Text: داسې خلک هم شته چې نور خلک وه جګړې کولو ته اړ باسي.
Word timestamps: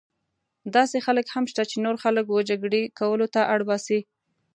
داسې 0.75 0.97
خلک 1.05 1.25
هم 1.33 1.45
شته 1.51 1.63
چې 1.71 1.77
نور 1.85 1.95
خلک 2.03 2.25
وه 2.27 2.41
جګړې 2.49 2.81
کولو 2.99 3.27
ته 3.33 3.41
اړ 3.53 3.59
باسي. 3.69 3.99